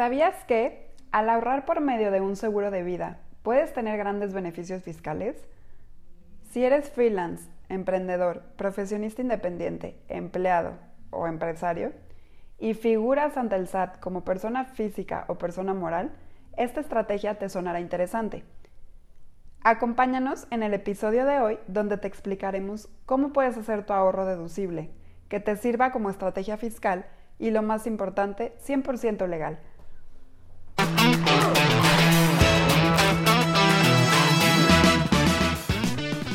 [0.00, 4.82] ¿Sabías que al ahorrar por medio de un seguro de vida puedes tener grandes beneficios
[4.82, 5.36] fiscales?
[6.48, 10.78] Si eres freelance, emprendedor, profesionista independiente, empleado
[11.10, 11.92] o empresario
[12.58, 16.12] y figuras ante el SAT como persona física o persona moral,
[16.56, 18.42] esta estrategia te sonará interesante.
[19.62, 24.88] Acompáñanos en el episodio de hoy donde te explicaremos cómo puedes hacer tu ahorro deducible,
[25.28, 27.04] que te sirva como estrategia fiscal
[27.38, 29.58] y lo más importante, 100% legal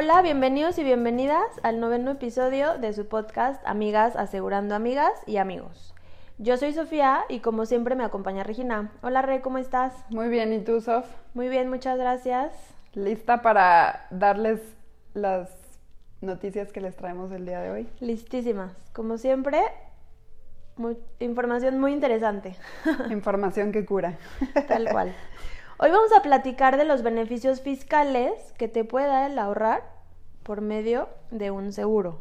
[0.00, 5.92] Hola, bienvenidos y bienvenidas al noveno episodio de su podcast Amigas Asegurando Amigas y Amigos.
[6.38, 8.92] Yo soy Sofía y como siempre me acompaña Regina.
[9.02, 9.92] Hola Re, ¿cómo estás?
[10.08, 11.04] Muy bien, ¿y tú, Sof?
[11.34, 12.54] Muy bien, muchas gracias.
[12.94, 14.60] ¿Lista para darles
[15.14, 15.50] las
[16.20, 17.88] noticias que les traemos el día de hoy?
[17.98, 18.76] Listísimas.
[18.92, 19.60] Como siempre,
[21.18, 22.54] información muy interesante.
[23.10, 24.16] Información que cura.
[24.68, 25.12] Tal cual.
[25.80, 29.84] Hoy vamos a platicar de los beneficios fiscales que te puede dar el ahorrar
[30.42, 32.18] por medio de un seguro.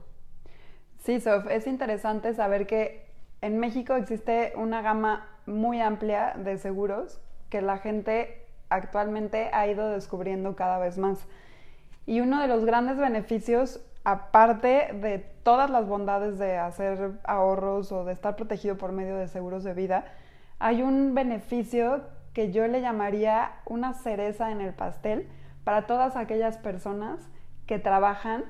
[0.99, 3.09] Sí, Sof, es interesante saber que
[3.41, 9.89] en México existe una gama muy amplia de seguros que la gente actualmente ha ido
[9.89, 11.25] descubriendo cada vez más.
[12.05, 18.05] Y uno de los grandes beneficios, aparte de todas las bondades de hacer ahorros o
[18.05, 20.05] de estar protegido por medio de seguros de vida,
[20.59, 22.03] hay un beneficio
[22.38, 25.27] que yo le llamaría una cereza en el pastel
[25.63, 27.31] para todas aquellas personas
[27.66, 28.45] que trabajan,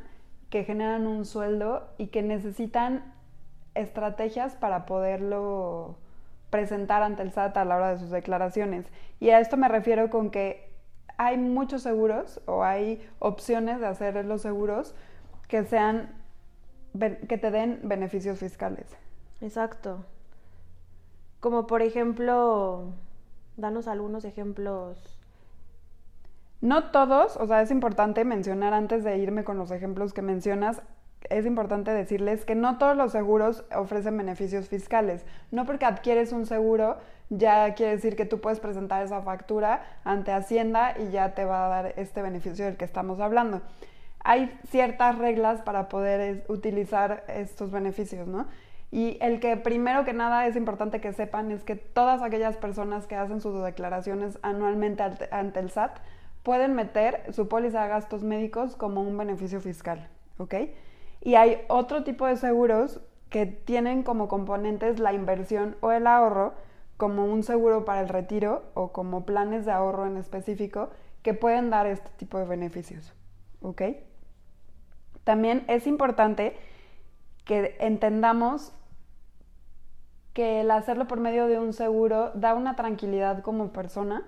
[0.50, 3.14] que generan un sueldo y que necesitan
[3.76, 6.00] estrategias para poderlo
[6.50, 8.88] presentar ante el SAT a la hora de sus declaraciones.
[9.22, 10.70] Y a esto me refiero con que
[11.18, 14.96] hay muchos seguros o hay opciones de hacer los seguros
[15.48, 16.14] que sean
[17.00, 18.98] que te den beneficios fiscales.
[19.40, 20.04] Exacto.
[21.40, 22.92] Como por ejemplo,
[23.58, 24.98] Danos algunos ejemplos.
[26.62, 30.82] No todos, o sea, es importante mencionar antes de irme con los ejemplos que mencionas,
[31.30, 35.26] es importante decirles que no todos los seguros ofrecen beneficios fiscales.
[35.52, 36.98] No porque adquieres un seguro
[37.30, 41.66] ya quiere decir que tú puedes presentar esa factura ante Hacienda y ya te va
[41.66, 43.62] a dar este beneficio del que estamos hablando.
[44.20, 48.48] Hay ciertas reglas para poder utilizar estos beneficios, ¿no?
[48.92, 53.06] Y el que primero que nada es importante que sepan es que todas aquellas personas
[53.06, 56.00] que hacen sus declaraciones anualmente ante el SAT
[56.44, 60.56] pueden meter su póliza de gastos médicos como un beneficio fiscal, ¿ok?
[61.22, 66.54] Y hay otro tipo de seguros que tienen como componentes la inversión o el ahorro,
[66.96, 70.90] como un seguro para el retiro o como planes de ahorro en específico,
[71.22, 73.14] que pueden dar este tipo de beneficios,
[73.62, 73.82] ¿ok?
[75.26, 76.56] También es importante
[77.48, 78.74] que entendamos
[80.34, 84.24] que el hacerlo por medio de un seguro da una tranquilidad como persona,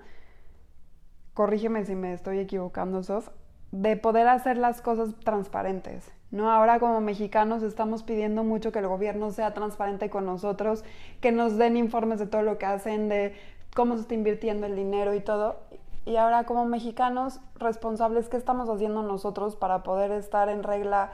[1.34, 3.28] corrígeme si me estoy equivocando, Sof,
[3.70, 6.10] de poder hacer las cosas transparentes.
[6.30, 6.50] ¿no?
[6.50, 10.84] Ahora como mexicanos estamos pidiendo mucho que el gobierno sea transparente con nosotros,
[11.20, 13.34] que nos den informes de todo lo que hacen, de
[13.74, 15.60] cómo se está invirtiendo el dinero y todo.
[16.06, 21.12] Y ahora como mexicanos responsables, ¿qué estamos haciendo nosotros para poder estar en regla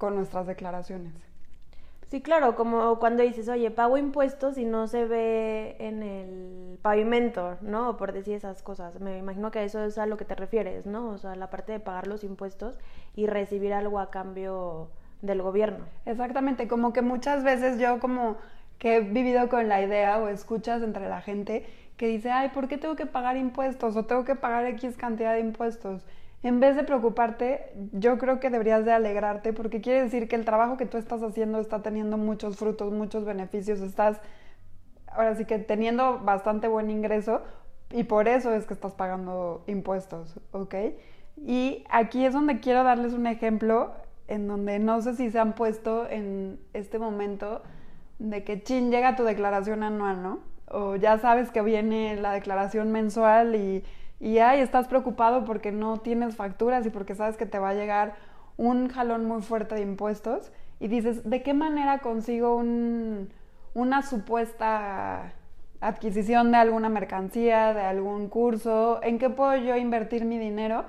[0.00, 1.12] con nuestras declaraciones?
[2.08, 7.58] Sí, claro, como cuando dices, oye, pago impuestos y no se ve en el pavimento,
[7.60, 7.96] ¿no?
[7.98, 8.98] Por decir esas cosas.
[8.98, 11.10] Me imagino que eso es a lo que te refieres, ¿no?
[11.10, 12.78] O sea, la parte de pagar los impuestos
[13.14, 14.88] y recibir algo a cambio
[15.20, 15.84] del gobierno.
[16.06, 18.38] Exactamente, como que muchas veces yo como
[18.78, 21.66] que he vivido con la idea o escuchas entre la gente
[21.98, 23.94] que dice, ay, ¿por qué tengo que pagar impuestos?
[23.94, 26.02] O tengo que pagar X cantidad de impuestos
[26.42, 30.44] en vez de preocuparte, yo creo que deberías de alegrarte porque quiere decir que el
[30.44, 34.20] trabajo que tú estás haciendo está teniendo muchos frutos, muchos beneficios, estás
[35.06, 37.42] ahora sí que teniendo bastante buen ingreso
[37.90, 40.74] y por eso es que estás pagando impuestos, ¿ok?
[41.36, 43.92] Y aquí es donde quiero darles un ejemplo
[44.28, 47.62] en donde no sé si se han puesto en este momento
[48.18, 50.38] de que chin llega tu declaración anual, ¿no?
[50.68, 53.82] O ya sabes que viene la declaración mensual y
[54.20, 57.74] y ahí estás preocupado porque no tienes facturas y porque sabes que te va a
[57.74, 58.14] llegar
[58.58, 62.62] un jalón muy fuerte de impuestos y dices, ¿de qué manera consigo
[63.74, 65.32] una supuesta
[65.80, 70.84] adquisición de alguna mercancía, de algún curso, ¿en qué puedo yo invertir mi dinero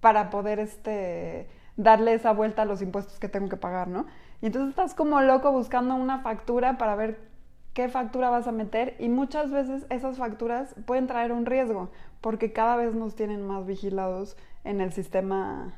[0.00, 4.06] para poder este, darle esa vuelta a los impuestos que tengo que pagar, ¿no?
[4.40, 7.31] Y entonces estás como loco buscando una factura para ver
[7.74, 11.90] qué factura vas a meter y muchas veces esas facturas pueden traer un riesgo
[12.20, 15.74] porque cada vez nos tienen más vigilados en el sistema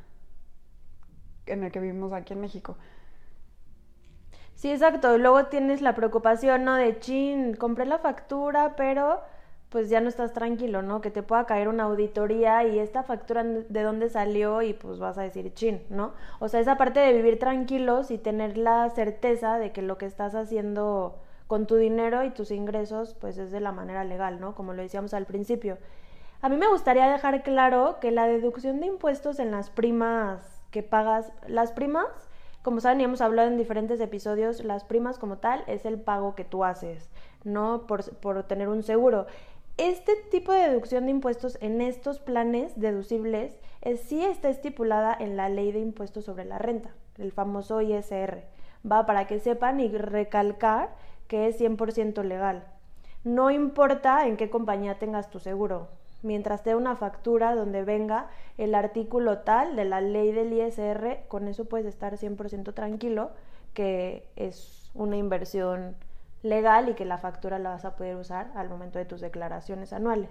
[1.47, 2.77] en el que vivimos aquí en México.
[4.55, 5.19] Sí, exacto.
[5.19, 6.75] Luego tienes la preocupación, ¿no?
[6.75, 9.21] De chin, compré la factura, pero
[9.69, 11.01] pues ya no estás tranquilo, ¿no?
[11.01, 15.19] Que te pueda caer una auditoría y esta factura de dónde salió y pues vas
[15.19, 16.15] a decir chin, ¿no?
[16.39, 20.07] O sea, esa parte de vivir tranquilos y tener la certeza de que lo que
[20.07, 24.55] estás haciendo con tu dinero y tus ingresos pues es de la manera legal, ¿no?
[24.55, 25.79] Como lo decíamos al principio.
[26.41, 30.83] A mí me gustaría dejar claro que la deducción de impuestos en las primas que
[30.83, 32.07] pagas, las primas
[32.65, 36.35] como saben y hemos hablado en diferentes episodios, las primas como tal es el pago
[36.35, 37.11] que tú haces,
[37.45, 39.27] no por, por tener un seguro.
[39.77, 45.37] Este tipo de deducción de impuestos en estos planes deducibles es, sí está estipulada en
[45.37, 48.45] la ley de impuestos sobre la renta, el famoso ISR.
[48.91, 50.95] Va para que sepan y recalcar
[51.29, 52.65] que es 100% legal.
[53.25, 55.89] No importa en qué compañía tengas tu seguro,
[56.23, 58.29] mientras te una factura donde venga
[58.59, 63.31] el artículo tal de la ley del ISR, con eso puedes estar 100% tranquilo
[63.75, 65.97] que es una inversión
[66.43, 69.93] legal y que la factura la vas a poder usar al momento de tus declaraciones
[69.93, 70.31] anuales.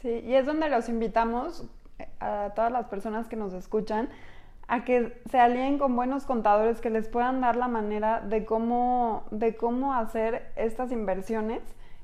[0.00, 1.64] Sí, y es donde los invitamos
[1.98, 4.08] eh, a todas las personas que nos escuchan
[4.68, 9.24] a que se alíen con buenos contadores que les puedan dar la manera de cómo,
[9.30, 11.62] de cómo hacer estas inversiones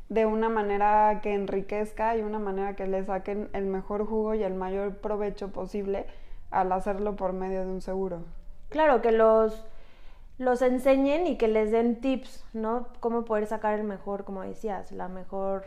[0.08, 4.42] de una manera que enriquezca y una manera que le saquen el mejor jugo y
[4.42, 6.06] el mayor provecho posible
[6.50, 8.24] al hacerlo por medio de un seguro.
[8.70, 9.66] Claro, que los,
[10.38, 12.88] los enseñen y que les den tips, ¿no?
[13.00, 15.64] Cómo poder sacar el mejor, como decías, la mejor,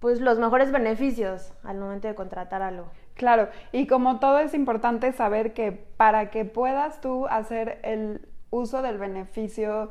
[0.00, 2.86] pues los mejores beneficios al momento de contratar algo.
[3.16, 8.82] Claro, y como todo es importante saber que para que puedas tú hacer el uso
[8.82, 9.90] del beneficio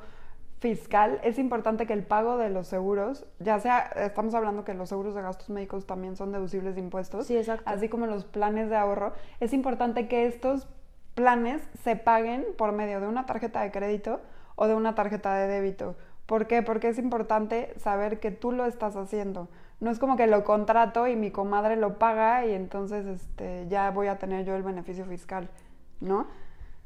[0.60, 4.90] fiscal, es importante que el pago de los seguros, ya sea, estamos hablando que los
[4.90, 7.64] seguros de gastos médicos también son deducibles de impuestos, sí, exacto.
[7.68, 10.68] así como los planes de ahorro, es importante que estos
[11.16, 14.22] planes se paguen por medio de una tarjeta de crédito
[14.56, 15.96] o de una tarjeta de débito.
[16.28, 16.62] ¿Por qué?
[16.62, 19.48] Porque es importante saber que tú lo estás haciendo.
[19.80, 23.92] No es como que lo contrato y mi comadre lo paga y entonces este, ya
[23.92, 25.50] voy a tener yo el beneficio fiscal,
[26.00, 26.28] ¿no?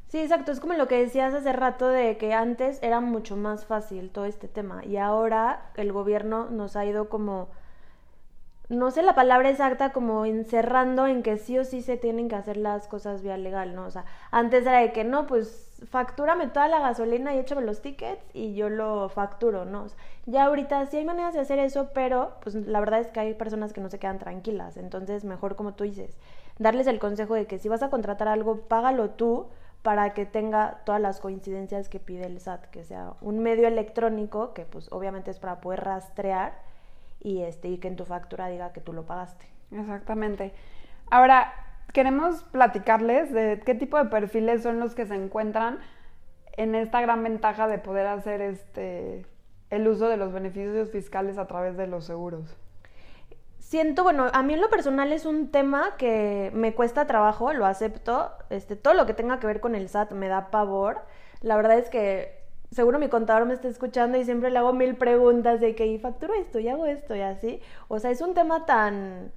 [0.07, 0.51] Sí, exacto.
[0.51, 4.25] Es como lo que decías hace rato de que antes era mucho más fácil todo
[4.25, 7.49] este tema y ahora el gobierno nos ha ido como,
[8.69, 12.35] no sé la palabra exacta, como encerrando en que sí o sí se tienen que
[12.35, 13.85] hacer las cosas vía legal, ¿no?
[13.85, 17.81] O sea, antes era de que no, pues factúrame toda la gasolina y échame los
[17.81, 19.87] tickets y yo lo facturo, ¿no?
[20.25, 23.33] ya ahorita sí hay maneras de hacer eso, pero pues la verdad es que hay
[23.33, 24.77] personas que no se quedan tranquilas.
[24.77, 26.17] Entonces, mejor como tú dices,
[26.59, 29.47] darles el consejo de que si vas a contratar algo, págalo tú
[29.81, 34.53] para que tenga todas las coincidencias que pide el SAT, que sea un medio electrónico,
[34.53, 36.68] que pues obviamente es para poder rastrear
[37.19, 39.45] y, este, y que en tu factura diga que tú lo pagaste.
[39.71, 40.53] Exactamente.
[41.11, 41.53] Ahora,
[41.93, 45.79] queremos platicarles de qué tipo de perfiles son los que se encuentran
[46.53, 49.25] en esta gran ventaja de poder hacer este
[49.69, 52.57] el uso de los beneficios fiscales a través de los seguros
[53.69, 57.67] siento, bueno, a mí en lo personal es un tema que me cuesta trabajo, lo
[57.67, 58.31] acepto.
[58.49, 61.01] Este, todo lo que tenga que ver con el SAT me da pavor.
[61.41, 62.38] La verdad es que
[62.71, 65.97] seguro mi contador me está escuchando y siempre le hago mil preguntas de que y
[65.97, 67.61] facturo esto y hago esto y así.
[67.87, 69.31] O sea, es un tema tan,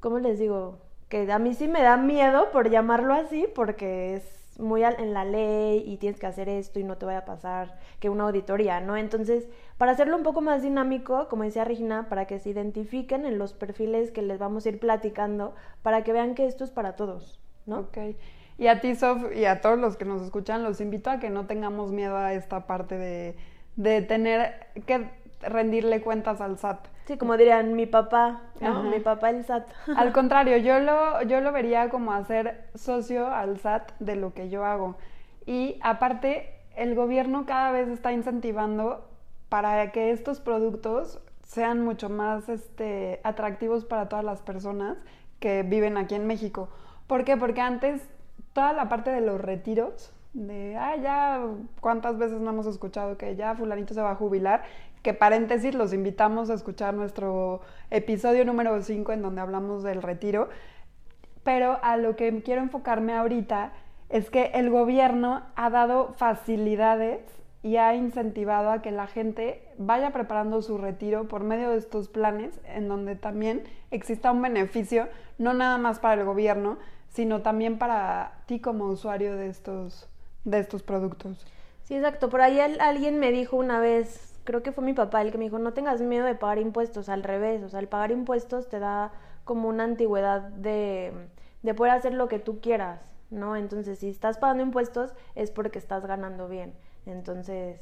[0.00, 0.78] ¿cómo les digo?
[1.08, 5.24] Que a mí sí me da miedo por llamarlo así porque es muy en la
[5.24, 8.80] ley y tienes que hacer esto y no te vaya a pasar que una auditoría,
[8.80, 8.96] ¿no?
[8.96, 9.48] Entonces,
[9.78, 13.52] para hacerlo un poco más dinámico, como decía Regina, para que se identifiquen en los
[13.52, 17.40] perfiles que les vamos a ir platicando, para que vean que esto es para todos,
[17.66, 17.80] ¿no?
[17.80, 17.98] Ok.
[18.58, 21.30] Y a ti, Sof, y a todos los que nos escuchan, los invito a que
[21.30, 23.36] no tengamos miedo a esta parte de,
[23.76, 25.10] de tener que
[25.42, 26.86] rendirle cuentas al SAT.
[27.06, 28.82] Sí, como dirían mi papá, ¿no?
[28.82, 29.68] Mi papá el SAT.
[29.96, 34.48] Al contrario, yo lo, yo lo vería como hacer socio al SAT de lo que
[34.48, 34.96] yo hago.
[35.44, 39.08] Y aparte, el gobierno cada vez está incentivando
[39.48, 44.98] para que estos productos sean mucho más este, atractivos para todas las personas
[45.38, 46.68] que viven aquí en México.
[47.06, 47.36] ¿Por qué?
[47.36, 48.02] Porque antes
[48.56, 51.44] toda la parte de los retiros, de, ah, ya,
[51.82, 54.62] ¿cuántas veces no hemos escuchado que ya fulanito se va a jubilar?
[55.02, 57.60] que paréntesis, los invitamos a escuchar nuestro
[57.90, 60.48] episodio número 5 en donde hablamos del retiro.
[61.44, 63.72] Pero a lo que quiero enfocarme ahorita
[64.08, 67.20] es que el gobierno ha dado facilidades
[67.62, 72.08] y ha incentivado a que la gente vaya preparando su retiro por medio de estos
[72.08, 75.06] planes en donde también exista un beneficio,
[75.38, 76.78] no nada más para el gobierno,
[77.16, 80.06] sino también para ti como usuario de estos,
[80.44, 81.46] de estos productos.
[81.84, 82.28] Sí, exacto.
[82.28, 85.44] Por ahí alguien me dijo una vez, creo que fue mi papá el que me
[85.44, 88.78] dijo, no tengas miedo de pagar impuestos, al revés, o sea, el pagar impuestos te
[88.80, 89.12] da
[89.44, 91.14] como una antigüedad de,
[91.62, 93.56] de poder hacer lo que tú quieras, ¿no?
[93.56, 96.74] Entonces, si estás pagando impuestos es porque estás ganando bien.
[97.06, 97.80] Entonces,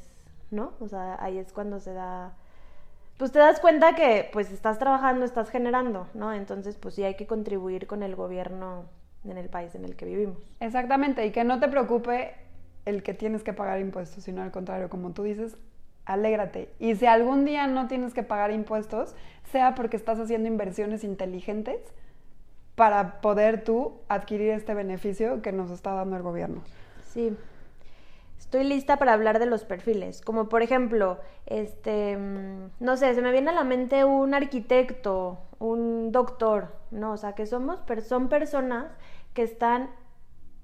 [0.49, 0.71] ¿no?
[0.79, 2.35] O sea, ahí es cuando se da
[3.17, 6.33] pues te das cuenta que pues estás trabajando, estás generando, ¿no?
[6.33, 8.85] Entonces, pues sí hay que contribuir con el gobierno
[9.29, 10.37] en el país en el que vivimos.
[10.59, 12.33] Exactamente, y que no te preocupe
[12.85, 15.57] el que tienes que pagar impuestos, sino al contrario, como tú dices,
[16.05, 16.69] alégrate.
[16.79, 19.15] Y si algún día no tienes que pagar impuestos,
[19.51, 21.79] sea porque estás haciendo inversiones inteligentes
[22.75, 26.61] para poder tú adquirir este beneficio que nos está dando el gobierno.
[27.13, 27.35] Sí.
[28.37, 33.21] Estoy lista para hablar de los perfiles, como por ejemplo, este, mm, no sé, se
[33.21, 37.13] me viene a la mente un arquitecto, un doctor, ¿no?
[37.13, 38.87] O sea, que somos, son personas
[39.35, 39.91] que están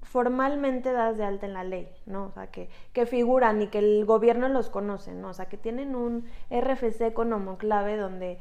[0.02, 2.24] formalmente dadas de alta en la ley, ¿no?
[2.24, 5.28] O sea, que, que figuran y que el gobierno los conoce, ¿no?
[5.28, 8.38] O sea, que tienen un RFC como clave donde,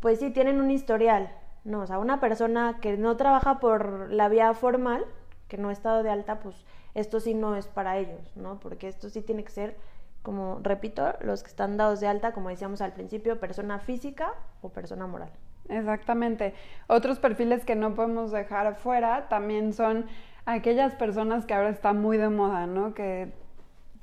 [0.00, 1.30] pues sí, tienen un historial,
[1.64, 1.82] ¿no?
[1.82, 5.04] O sea, una persona que no trabaja por la vía formal,
[5.46, 8.58] que no ha estado de alta, pues esto sí no es para ellos, ¿no?
[8.58, 9.76] Porque esto sí tiene que ser,
[10.22, 14.70] como repito, los que están dados de alta, como decíamos al principio, persona física o
[14.70, 15.30] persona moral.
[15.68, 16.54] Exactamente.
[16.86, 20.06] Otros perfiles que no podemos dejar afuera también son
[20.46, 22.94] aquellas personas que ahora están muy de moda, ¿no?
[22.94, 23.32] Que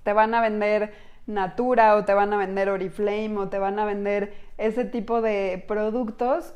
[0.04, 0.94] te van a vender
[1.28, 5.64] Natura o te van a vender Oriflame o te van a vender ese tipo de
[5.68, 6.54] productos.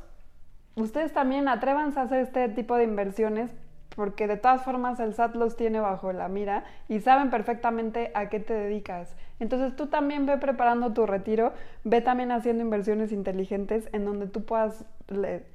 [0.75, 3.51] Ustedes también atrévanse a hacer este tipo de inversiones
[3.99, 8.29] porque de todas formas el SAT los tiene bajo la mira y saben perfectamente a
[8.29, 9.13] qué te dedicas.
[9.41, 11.51] Entonces tú también ve preparando tu retiro,
[11.83, 14.85] ve también haciendo inversiones inteligentes en donde tú puedas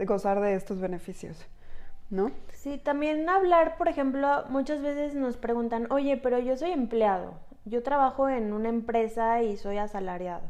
[0.00, 1.46] gozar de estos beneficios.
[2.10, 2.32] ¿No?
[2.52, 7.32] Sí, también hablar, por ejemplo, muchas veces nos preguntan, oye, pero yo soy empleado,
[7.64, 10.42] yo trabajo en una empresa y soy asalariado.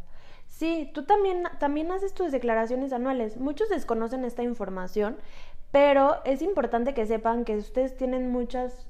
[0.48, 3.36] Sí, tú también, también haces tus declaraciones anuales.
[3.36, 5.16] Muchos desconocen esta información,
[5.74, 8.86] pero es importante que sepan que ustedes tienen muchas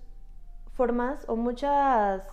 [0.75, 2.29] formas o muchas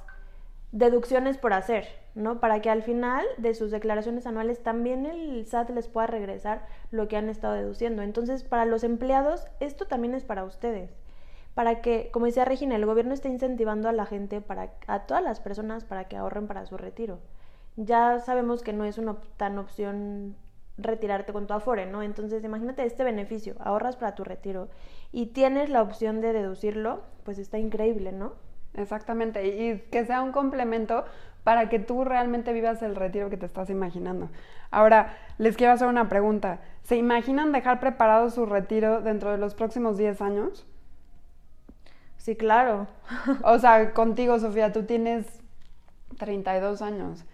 [0.74, 2.42] deducciones por hacer, ¿no?
[2.42, 7.08] Para que al final de sus declaraciones anuales también el SAT les pueda regresar lo
[7.08, 8.02] que han estado deduciendo.
[8.02, 10.92] Entonces, para los empleados, esto también es para ustedes.
[11.54, 15.24] Para que, como decía Regina, el gobierno está incentivando a la gente, para, a todas
[15.24, 17.20] las personas, para que ahorren para su retiro.
[17.78, 20.36] Ya sabemos que no es una tan opción
[20.84, 22.04] retirarte con tu Afore, ¿no?
[22.04, 24.70] Entonces, imagínate este beneficio, ahorras para tu retiro
[25.12, 28.34] y tienes la opción de deducirlo, pues está increíble, ¿no?
[28.74, 31.04] Exactamente, y que sea un complemento
[31.44, 34.30] para que tú realmente vivas el retiro que te estás imaginando.
[34.70, 36.60] Ahora, les quiero hacer una pregunta.
[36.84, 40.66] ¿Se imaginan dejar preparado su retiro dentro de los próximos 10 años?
[42.18, 42.88] Sí, claro.
[43.44, 45.42] o sea, contigo, Sofía, tú tienes
[46.18, 47.26] 32 años.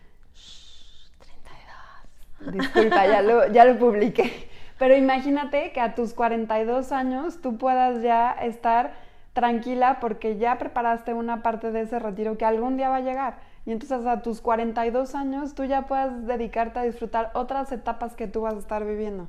[2.39, 4.49] Disculpa, ya lo, ya lo publiqué.
[4.77, 8.93] Pero imagínate que a tus 42 años tú puedas ya estar
[9.33, 13.39] tranquila porque ya preparaste una parte de ese retiro que algún día va a llegar.
[13.65, 18.27] Y entonces a tus 42 años tú ya puedas dedicarte a disfrutar otras etapas que
[18.27, 19.27] tú vas a estar viviendo.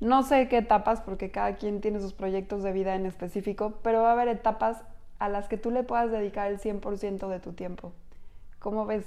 [0.00, 4.02] No sé qué etapas porque cada quien tiene sus proyectos de vida en específico, pero
[4.02, 4.82] va a haber etapas
[5.18, 7.92] a las que tú le puedas dedicar el 100% de tu tiempo.
[8.58, 9.04] ¿Cómo ves?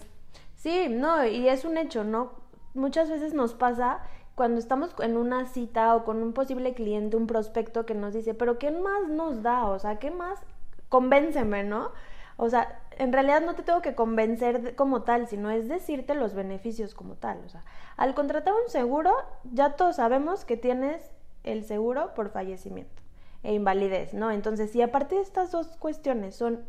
[0.55, 2.31] Sí, no, y es un hecho, ¿no?
[2.73, 3.99] Muchas veces nos pasa
[4.35, 8.33] cuando estamos en una cita o con un posible cliente, un prospecto que nos dice,
[8.33, 9.65] pero ¿qué más nos da?
[9.65, 10.39] O sea, ¿qué más?
[10.87, 11.91] Convénceme, ¿no?
[12.37, 16.33] O sea, en realidad no te tengo que convencer como tal, sino es decirte los
[16.35, 17.41] beneficios como tal.
[17.45, 17.65] O sea,
[17.97, 19.11] al contratar un seguro,
[19.51, 21.11] ya todos sabemos que tienes
[21.43, 23.01] el seguro por fallecimiento
[23.43, 24.31] e invalidez, ¿no?
[24.31, 26.63] Entonces, si aparte de estas dos cuestiones son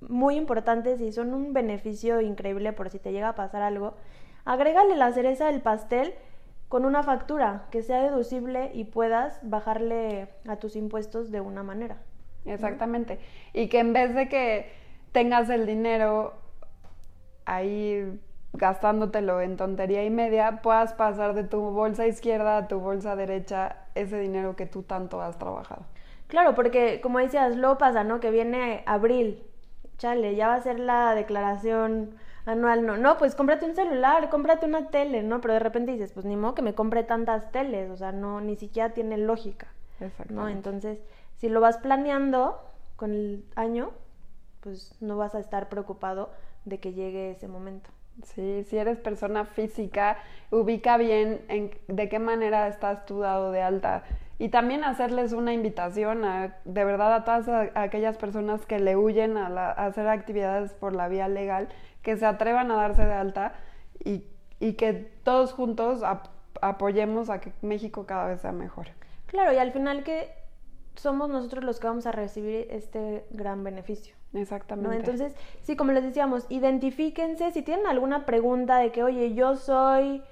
[0.00, 3.94] muy importantes y son un beneficio increíble por si te llega a pasar algo,
[4.44, 6.14] Agrégale la cereza del pastel
[6.68, 11.98] con una factura que sea deducible y puedas bajarle a tus impuestos de una manera.
[12.44, 13.20] Exactamente.
[13.52, 14.72] Y que en vez de que
[15.12, 16.34] tengas el dinero
[17.44, 18.18] ahí
[18.54, 23.76] gastándotelo en tontería y media, puedas pasar de tu bolsa izquierda a tu bolsa derecha
[23.94, 25.84] ese dinero que tú tanto has trabajado.
[26.26, 28.20] Claro, porque como decías, luego pasa, ¿no?
[28.20, 29.42] Que viene abril,
[29.98, 34.66] chale, ya va a ser la declaración anual, no, no, pues cómprate un celular, cómprate
[34.66, 35.40] una tele, ¿no?
[35.40, 38.40] Pero de repente dices, pues ni modo que me compre tantas teles, o sea, no,
[38.40, 39.68] ni siquiera tiene lógica,
[40.28, 40.48] ¿no?
[40.48, 40.98] Entonces,
[41.36, 42.60] si lo vas planeando
[42.96, 43.90] con el año,
[44.60, 46.30] pues no vas a estar preocupado
[46.64, 47.90] de que llegue ese momento.
[48.24, 50.18] Sí, si eres persona física,
[50.50, 54.04] ubica bien en de qué manera estás tú dado de alta.
[54.38, 59.36] Y también hacerles una invitación a, de verdad, a todas aquellas personas que le huyen
[59.36, 61.68] a, hacer actividades por la vía legal,
[62.02, 63.54] que se atrevan a darse de alta
[64.04, 64.24] y,
[64.60, 64.92] y que
[65.24, 66.02] todos juntos
[66.60, 68.88] apoyemos a que México cada vez sea mejor.
[69.26, 70.30] Claro, y al final que
[70.94, 74.14] somos nosotros los que vamos a recibir este gran beneficio.
[74.34, 74.96] Exactamente.
[74.96, 80.22] Entonces, sí, como les decíamos, identifíquense si tienen alguna pregunta de que, oye, yo soy,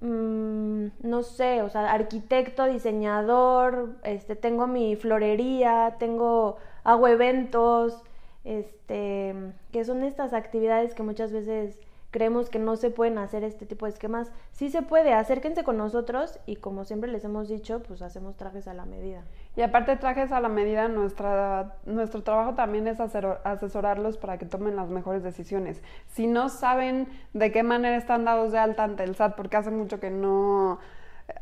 [0.00, 8.02] mm, no sé, o sea, arquitecto, diseñador, este, tengo mi florería, tengo, hago eventos,
[8.44, 9.34] este,
[9.72, 11.78] que son estas actividades que muchas veces
[12.10, 14.32] creemos que no se pueden hacer este tipo de esquemas.
[14.52, 18.66] Sí se puede, acérquense con nosotros y como siempre les hemos dicho, pues hacemos trajes
[18.68, 19.22] a la medida.
[19.56, 24.76] Y aparte trajes a la medida, nuestra, nuestro trabajo también es asesorarlos para que tomen
[24.76, 25.82] las mejores decisiones.
[26.08, 29.70] Si no saben de qué manera están dados de alta ante el SAT, porque hace
[29.70, 30.78] mucho que no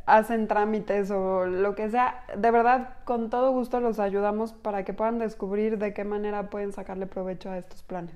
[0.06, 4.94] hacen trámites o lo que sea, de verdad con todo gusto los ayudamos para que
[4.94, 8.14] puedan descubrir de qué manera pueden sacarle provecho a estos planes.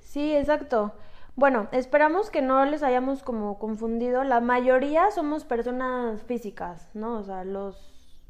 [0.00, 0.92] Sí, exacto.
[1.36, 4.24] Bueno, esperamos que no les hayamos como confundido.
[4.24, 7.18] La mayoría somos personas físicas, ¿no?
[7.18, 7.76] O sea, los,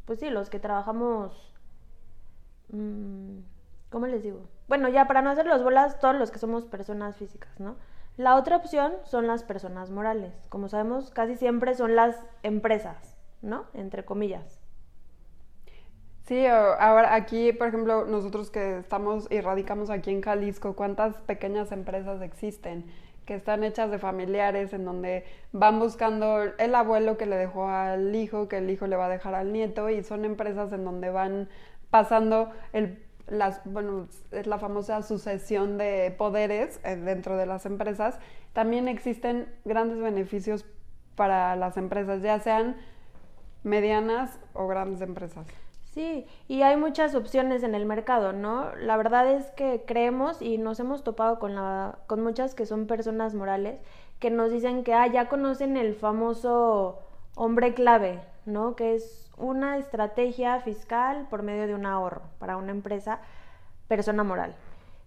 [0.07, 1.55] pues sí, los que trabajamos,
[2.71, 3.39] mmm,
[3.91, 4.49] ¿cómo les digo?
[4.67, 7.77] Bueno, ya para no hacer los bolas, todos los que somos personas físicas, ¿no?
[8.17, 10.33] La otra opción son las personas morales.
[10.49, 13.67] Como sabemos, casi siempre son las empresas, ¿no?
[13.75, 14.61] Entre comillas.
[16.25, 21.73] Sí, ahora aquí, por ejemplo, nosotros que estamos y radicamos aquí en Jalisco, ¿cuántas pequeñas
[21.73, 22.91] empresas existen?
[23.27, 28.15] que están hechas de familiares, en donde van buscando el abuelo que le dejó al
[28.15, 31.11] hijo, que el hijo le va a dejar al nieto, y son empresas en donde
[31.11, 31.49] van
[31.91, 38.19] pasando el, las, bueno, es la famosa sucesión de poderes eh, dentro de las empresas.
[38.53, 40.65] También existen grandes beneficios
[41.15, 42.77] para las empresas, ya sean
[43.65, 45.47] medianas o grandes empresas.
[45.97, 48.75] Sí, y hay muchas opciones en el mercado, ¿no?
[48.77, 52.87] La verdad es que creemos y nos hemos topado con, la, con muchas que son
[52.87, 53.81] personas morales
[54.19, 56.99] que nos dicen que ah, ya conocen el famoso
[57.35, 58.77] hombre clave, ¿no?
[58.77, 63.21] Que es una estrategia fiscal por medio de un ahorro para una empresa,
[63.89, 64.55] persona moral.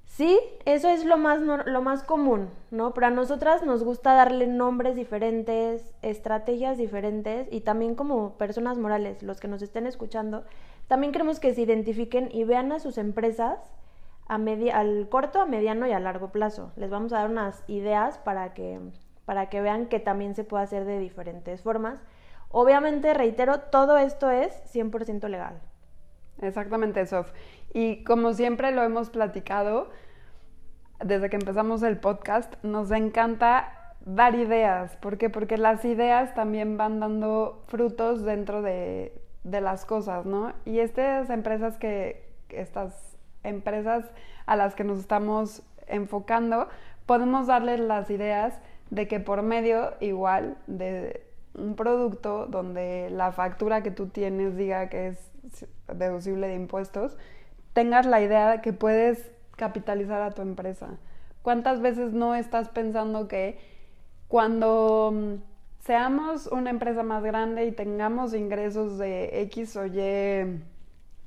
[0.06, 2.94] Sí, eso es lo más, lo más común, ¿no?
[2.94, 9.22] Pero a nosotras nos gusta darle nombres diferentes, estrategias diferentes y también como personas morales,
[9.22, 10.44] los que nos estén escuchando,
[10.88, 13.60] también queremos que se identifiquen y vean a sus empresas
[14.30, 16.72] a al corto, a mediano y a largo plazo.
[16.76, 18.80] Les vamos a dar unas ideas para que,
[19.26, 22.00] para que vean que también se puede hacer de diferentes formas.
[22.50, 25.62] Obviamente, reitero, todo esto es 100% legal.
[26.42, 27.32] Exactamente, Sof.
[27.74, 29.90] Y como siempre lo hemos platicado,
[31.04, 34.96] desde que empezamos el podcast, nos encanta dar ideas.
[34.98, 35.30] ¿Por qué?
[35.30, 40.54] Porque las ideas también van dando frutos dentro de, de las cosas, ¿no?
[40.66, 44.12] Y estas empresas que, estas empresas
[44.46, 46.68] a las que nos estamos enfocando,
[47.06, 48.60] podemos darles las ideas
[48.90, 54.90] de que por medio igual de un producto donde la factura que tú tienes diga
[54.90, 57.18] que es deducible de impuestos,
[57.74, 60.98] tengas la idea de que puedes capitalizar a tu empresa.
[61.42, 63.60] ¿Cuántas veces no estás pensando que
[64.28, 65.40] cuando
[65.80, 70.62] seamos una empresa más grande y tengamos ingresos de X o Y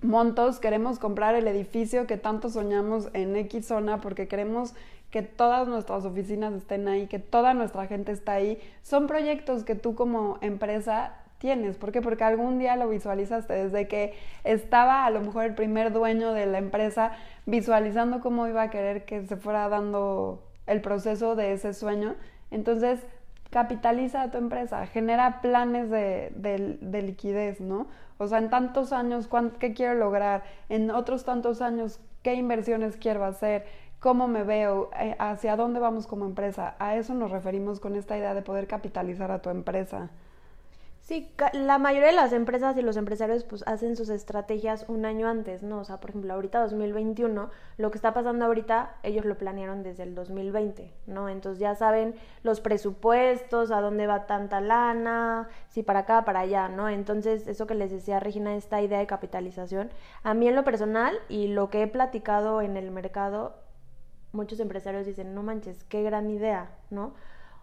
[0.02, 4.74] montos, queremos comprar el edificio que tanto soñamos en X zona porque queremos
[5.12, 8.58] que todas nuestras oficinas estén ahí, que toda nuestra gente está ahí.
[8.80, 11.76] Son proyectos que tú como empresa tienes.
[11.76, 12.00] ¿Por qué?
[12.00, 16.46] Porque algún día lo visualizaste desde que estaba a lo mejor el primer dueño de
[16.46, 17.12] la empresa
[17.44, 22.14] visualizando cómo iba a querer que se fuera dando el proceso de ese sueño.
[22.50, 23.04] Entonces,
[23.50, 27.86] capitaliza a tu empresa, genera planes de, liquidez, ¿no?
[28.16, 30.42] O sea, en tantos años, ¿qué quiero lograr?
[30.70, 33.66] En otros tantos años, ¿qué inversiones quiero hacer?
[34.02, 34.90] ¿Cómo me veo?
[34.98, 36.74] Eh, ¿Hacia dónde vamos como empresa?
[36.80, 40.10] A eso nos referimos con esta idea de poder capitalizar a tu empresa.
[41.02, 45.28] Sí, la mayoría de las empresas y los empresarios pues hacen sus estrategias un año
[45.28, 45.78] antes, ¿no?
[45.78, 50.02] O sea, por ejemplo, ahorita 2021, lo que está pasando ahorita, ellos lo planearon desde
[50.02, 51.28] el 2020, ¿no?
[51.28, 56.68] Entonces ya saben los presupuestos, a dónde va tanta lana, si para acá, para allá,
[56.68, 56.88] ¿no?
[56.88, 59.90] Entonces, eso que les decía Regina, esta idea de capitalización,
[60.24, 63.61] a mí en lo personal y lo que he platicado en el mercado,
[64.32, 67.14] muchos empresarios dicen, no manches, qué gran idea, ¿no?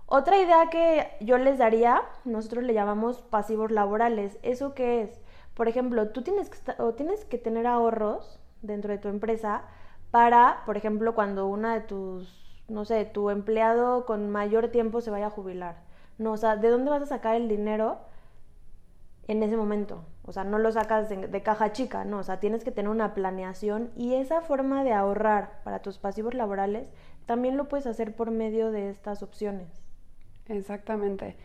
[0.06, 4.40] Otra idea que yo les daría, nosotros le llamamos pasivos laborales.
[4.42, 5.22] ¿Eso qué es?
[5.54, 9.64] Por ejemplo, tú tienes que, o tienes que tener ahorros dentro de tu empresa
[10.12, 15.12] para, por ejemplo, cuando una de tus no sé, tu empleado con mayor tiempo se
[15.12, 15.78] vaya a jubilar.
[16.18, 18.00] No, o sea, ¿de dónde vas a sacar el dinero
[19.30, 20.04] en ese momento?
[20.24, 23.14] O sea, no lo sacas de, caja chica, no, o sea, tienes que tener una
[23.14, 26.88] planeación y esa forma de ahorrar para tus pasivos laborales
[27.28, 29.68] también lo puedes hacer por medio de estas opciones.
[30.48, 31.38] Exactamente.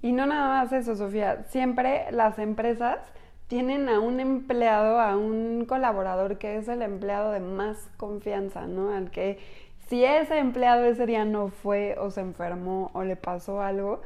[0.00, 2.98] Y no nada más eso, Sofía, siempre las empresas
[3.46, 8.90] tienen a un empleado, a un colaborador que es el empleado de más confianza, ¿no?
[8.94, 9.38] Al que
[9.86, 14.00] si ese empleado ese día no fue o se enfermó o le pasó algo,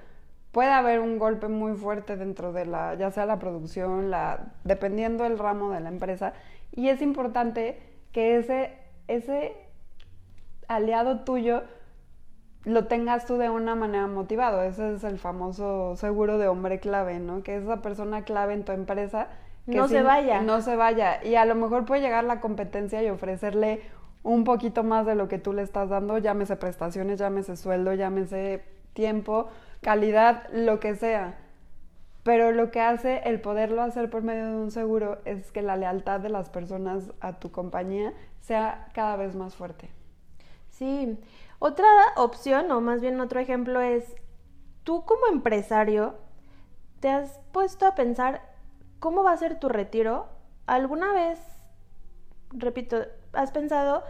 [0.52, 5.24] puede haber un golpe muy fuerte dentro de la, ya sea la producción, la, dependiendo
[5.24, 6.34] del ramo de la empresa.
[6.70, 7.80] Y es importante
[8.12, 9.56] que ese, ese
[10.68, 11.62] aliado tuyo
[12.64, 14.62] lo tengas tú de una manera motivado.
[14.62, 17.42] Ese es el famoso seguro de hombre clave, ¿no?
[17.42, 19.28] Que esa persona clave en tu empresa
[19.66, 20.42] que no se vaya.
[20.42, 21.24] No se vaya.
[21.24, 23.80] Y a lo mejor puede llegar la competencia y ofrecerle
[24.22, 28.62] un poquito más de lo que tú le estás dando, llámese prestaciones, llámese sueldo, llámese
[28.92, 29.48] tiempo,
[29.80, 31.38] calidad, lo que sea.
[32.22, 35.76] Pero lo que hace el poderlo hacer por medio de un seguro es que la
[35.76, 39.90] lealtad de las personas a tu compañía sea cada vez más fuerte.
[40.70, 41.18] Sí,
[41.58, 44.14] otra opción, o más bien otro ejemplo es,
[44.84, 46.14] tú como empresario,
[47.00, 48.42] ¿te has puesto a pensar
[49.00, 50.28] cómo va a ser tu retiro?
[50.66, 51.40] ¿Alguna vez,
[52.50, 52.98] repito,
[53.32, 54.04] has pensado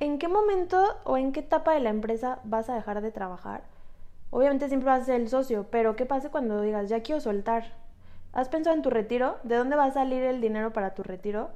[0.00, 3.62] en qué momento o en qué etapa de la empresa vas a dejar de trabajar?
[4.30, 7.64] Obviamente siempre vas a ser el socio, pero ¿qué pasa cuando digas, ya quiero soltar?
[8.32, 9.38] ¿Has pensado en tu retiro?
[9.42, 11.50] ¿De dónde va a salir el dinero para tu retiro?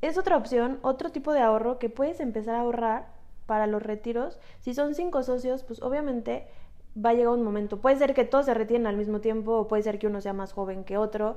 [0.00, 3.08] Es otra opción, otro tipo de ahorro que puedes empezar a ahorrar
[3.46, 4.38] para los retiros.
[4.60, 6.46] Si son cinco socios, pues obviamente
[6.94, 7.80] va a llegar un momento.
[7.80, 10.34] Puede ser que todos se retiren al mismo tiempo o puede ser que uno sea
[10.34, 11.36] más joven que otro,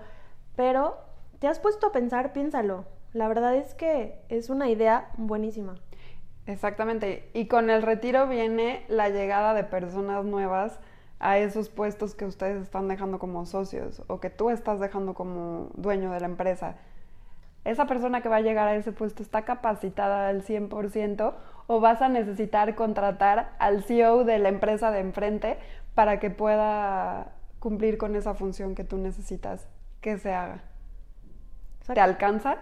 [0.56, 0.98] pero
[1.40, 2.86] te has puesto a pensar, piénsalo.
[3.14, 5.76] La verdad es que es una idea buenísima.
[6.48, 7.30] Exactamente.
[7.34, 10.80] Y con el retiro viene la llegada de personas nuevas
[11.20, 15.70] a esos puestos que ustedes están dejando como socios o que tú estás dejando como
[15.76, 16.76] dueño de la empresa.
[17.64, 21.34] Esa persona que va a llegar a ese puesto está capacitada al 100%
[21.68, 25.60] o vas a necesitar contratar al CEO de la empresa de enfrente
[25.94, 29.68] para que pueda cumplir con esa función que tú necesitas
[30.02, 30.64] que se haga.
[31.94, 32.58] ¿Te alcanza?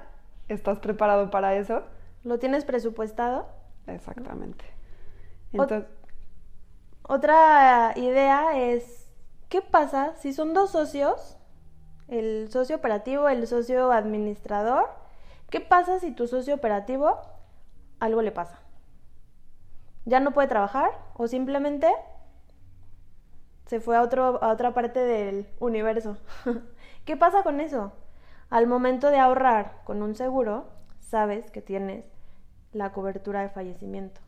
[0.50, 1.84] ¿Estás preparado para eso?
[2.26, 3.48] ¿Lo tienes presupuestado?
[3.94, 4.66] Exactamente.
[7.04, 9.10] otra idea es,
[9.50, 11.38] ¿qué pasa si son dos socios?
[12.08, 14.90] El socio operativo, el socio administrador.
[15.50, 17.20] ¿Qué pasa si tu socio operativo
[18.00, 18.60] algo le pasa?
[20.06, 20.90] ¿Ya no puede trabajar?
[21.16, 21.88] ¿O simplemente
[23.66, 26.18] se fue a, otro, a otra parte del universo?
[27.06, 27.94] ¿Qué pasa con eso?
[28.50, 30.66] Al momento de ahorrar con un seguro,
[31.00, 32.06] sabes que tienes
[32.72, 34.22] la cobertura de fallecimiento.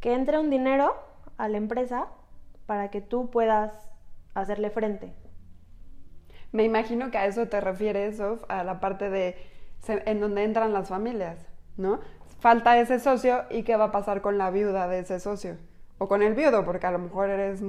[0.00, 0.94] Que entre un dinero
[1.36, 2.08] a la empresa
[2.66, 3.72] para que tú puedas
[4.34, 5.12] hacerle frente.
[6.52, 9.36] Me imagino que a eso te refieres, Sof, a la parte de
[9.88, 12.00] en donde entran las familias, ¿no?
[12.40, 15.56] Falta ese socio y qué va a pasar con la viuda de ese socio.
[15.98, 17.62] O con el viudo, porque a lo mejor eres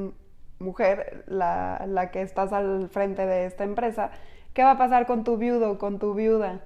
[0.59, 4.11] mujer la, la que estás al frente de esta empresa.
[4.53, 6.61] ¿Qué va a pasar con tu viudo, con tu viuda?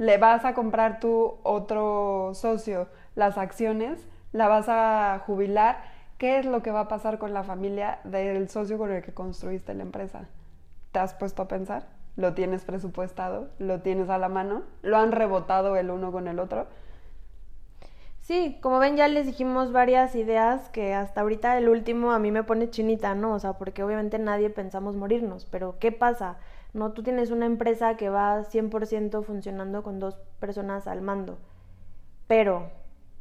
[0.00, 5.82] Le vas a comprar tu otro socio las acciones, la vas a jubilar,
[6.16, 9.12] ¿qué es lo que va a pasar con la familia del socio con el que
[9.12, 10.22] construiste la empresa?
[10.92, 11.86] ¿Te has puesto a pensar?
[12.16, 13.50] ¿Lo tienes presupuestado?
[13.58, 14.62] ¿Lo tienes a la mano?
[14.80, 16.66] ¿Lo han rebotado el uno con el otro?
[18.22, 22.30] Sí, como ven ya les dijimos varias ideas que hasta ahorita el último a mí
[22.30, 23.34] me pone chinita, ¿no?
[23.34, 26.38] O sea, porque obviamente nadie pensamos morirnos, pero ¿qué pasa?
[26.72, 26.92] ¿No?
[26.92, 31.38] Tú tienes una empresa que va 100% funcionando con dos personas al mando.
[32.26, 32.70] Pero,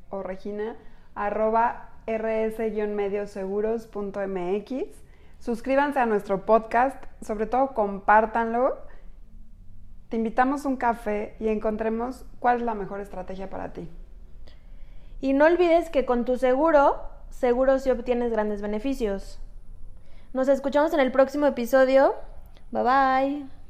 [0.09, 0.75] o Regina
[1.15, 5.02] arroba rs-medioseguros.mx.
[5.43, 8.77] Suscríbanse a nuestro podcast, sobre todo compártanlo.
[10.07, 13.89] Te invitamos un café y encontremos cuál es la mejor estrategia para ti.
[15.19, 19.41] Y no olvides que con tu seguro, seguro si obtienes grandes beneficios.
[20.31, 22.15] Nos escuchamos en el próximo episodio.
[22.71, 23.62] Bye bye.